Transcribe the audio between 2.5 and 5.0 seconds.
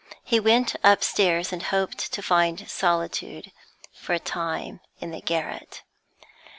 solitude for a time